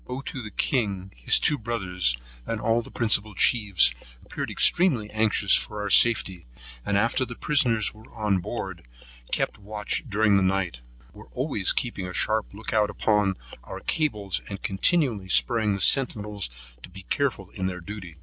[0.09, 2.17] Ottoo the king, his two brothers,
[2.47, 3.93] and all the principal chiefs,
[4.25, 6.47] appeared extremely anxious for our safety;
[6.83, 8.87] and after the prisoners were on board,
[9.31, 10.81] kept watch during the night;
[11.13, 16.49] were always keeping a sharp look out upon our cables, and continually spurring the centinels
[16.81, 18.15] to be careful in their duty.